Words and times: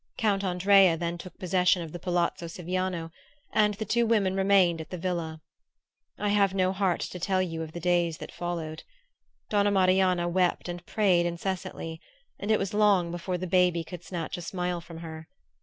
Count 0.17 0.43
Andrea 0.43 0.97
then 0.97 1.19
took 1.19 1.37
possession 1.37 1.83
of 1.83 1.91
the 1.91 1.99
palazzo 1.99 2.47
Siviano, 2.47 3.11
and 3.53 3.75
the 3.75 3.85
two 3.85 4.03
women 4.07 4.33
remained 4.35 4.81
at 4.81 4.89
the 4.89 4.97
villa. 4.97 5.41
I 6.17 6.29
have 6.29 6.55
no 6.55 6.73
heart 6.73 7.01
to 7.01 7.19
tell 7.19 7.39
you 7.39 7.61
of 7.61 7.73
the 7.73 7.79
days 7.79 8.17
that 8.17 8.31
followed. 8.31 8.81
Donna 9.51 9.69
Marianna 9.69 10.27
wept 10.27 10.67
and 10.67 10.83
prayed 10.87 11.27
incessantly, 11.27 12.01
and 12.39 12.49
it 12.49 12.57
was 12.57 12.73
long 12.73 13.11
before 13.11 13.37
the 13.37 13.45
baby 13.45 13.83
could 13.83 14.03
snatch 14.03 14.37
a 14.37 14.41
smile 14.41 14.81
from 14.81 15.01
her. 15.01 15.27